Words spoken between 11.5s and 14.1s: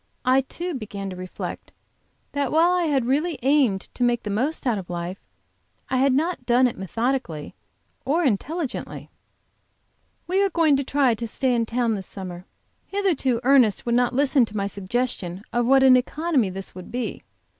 in town this summer. Hitherto Ernest would